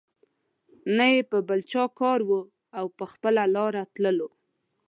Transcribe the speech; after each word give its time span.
نه 0.97 1.05
یې 1.13 1.21
په 1.31 1.37
بل 1.47 1.59
چا 1.71 1.83
کار 1.99 2.19
وو 2.27 2.41
او 2.77 2.85
په 2.97 3.05
خپله 3.11 3.43
لار 3.55 3.73
تللو. 3.93 4.29